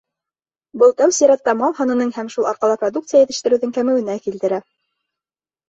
[0.83, 4.63] Был тәү сиратта мал һанының һәм шул арҡала продукция етештереүҙең кәмеүенә килтерә.